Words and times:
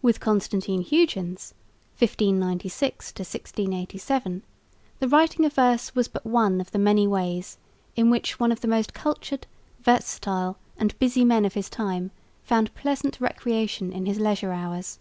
With 0.00 0.18
Constantine 0.18 0.82
Huyghens 0.82 1.52
(1596 1.98 3.08
1687) 3.08 4.42
the 4.98 5.06
writing 5.08 5.44
of 5.44 5.52
verse 5.52 5.94
was 5.94 6.08
but 6.08 6.24
one 6.24 6.58
of 6.58 6.70
the 6.70 6.78
many 6.78 7.06
ways 7.06 7.58
in 7.94 8.08
which 8.08 8.40
one 8.40 8.50
of 8.50 8.62
the 8.62 8.66
most 8.68 8.94
cultured, 8.94 9.46
versatile, 9.82 10.56
and 10.78 10.98
busy 10.98 11.22
men 11.26 11.44
of 11.44 11.52
his 11.52 11.68
time 11.68 12.12
found 12.42 12.74
pleasant 12.74 13.20
recreation 13.20 13.92
in 13.92 14.06
his 14.06 14.18
leisure 14.18 14.52
hours. 14.52 14.98